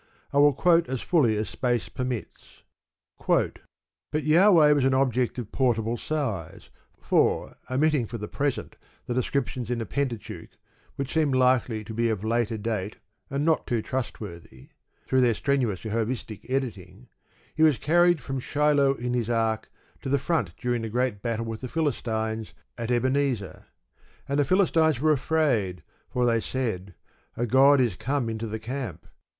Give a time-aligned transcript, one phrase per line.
[0.33, 2.63] I will quote as fully as space permits:
[3.27, 3.59] But
[4.15, 9.77] Jahweh was an object of portable size, for, omitting for the present the descriptions in
[9.77, 10.57] the Pentateuch
[10.95, 12.95] which seem likely to be of later date,
[13.29, 14.69] and not too trustworthy,
[15.05, 17.07] through their strenuous Jehovistic editing
[17.53, 19.69] he was carried from Shiloh in his ark
[20.01, 23.67] to the front during the great battle with the Philistines at Ebenezer;
[24.27, 26.95] and the Philistines were afraid, for they said,
[27.37, 29.05] "A god is come into the camp."